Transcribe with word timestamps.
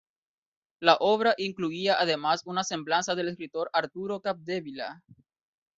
La 0.79 0.97
obra 0.99 1.35
incluía 1.37 1.97
además 1.99 2.41
una 2.45 2.63
semblanza 2.63 3.13
del 3.13 3.27
escritor 3.27 3.69
Arturo 3.71 4.19
Capdevila. 4.19 5.03